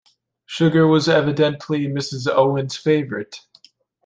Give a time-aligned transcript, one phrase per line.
[0.47, 3.41] Sugar was evidently Mrs Owen’s favourite.